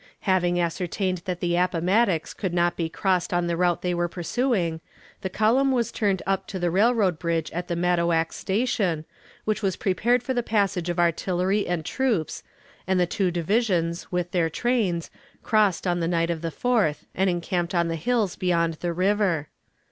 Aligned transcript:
Having 0.21 0.59
ascertained 0.59 1.19
that 1.25 1.41
the 1.41 1.55
Appomattox 1.55 2.33
could 2.33 2.55
not 2.55 2.75
be 2.75 2.89
crossed 2.89 3.31
on 3.31 3.45
the 3.45 3.55
route 3.55 3.83
they 3.83 3.93
were 3.93 4.07
pursuing, 4.07 4.81
the 5.21 5.29
column 5.29 5.71
was 5.71 5.91
turned 5.91 6.23
up 6.25 6.47
to 6.47 6.57
the 6.57 6.71
railroad 6.71 7.19
bridge 7.19 7.51
at 7.51 7.67
the 7.67 7.75
Mattoax 7.75 8.33
Station, 8.33 9.05
which 9.45 9.61
was 9.61 9.75
prepared 9.75 10.23
for 10.23 10.33
the 10.33 10.41
passage 10.41 10.89
of 10.89 10.97
artillery 10.97 11.67
and 11.67 11.85
troops, 11.85 12.41
and 12.87 12.99
the 12.99 13.05
two 13.05 13.29
divisions, 13.29 14.11
with 14.11 14.31
their 14.31 14.49
trains, 14.49 15.11
crossed 15.43 15.85
on 15.85 15.99
the 15.99 16.07
night 16.07 16.31
of 16.31 16.41
the 16.41 16.49
4th 16.49 17.03
and 17.13 17.29
encamped 17.29 17.75
on 17.75 17.87
the 17.87 17.95
hills 17.95 18.35
beyond 18.35 18.73
the 18.79 18.93
river. 18.93 19.49